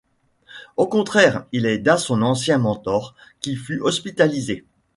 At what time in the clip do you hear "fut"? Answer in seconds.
3.55-3.79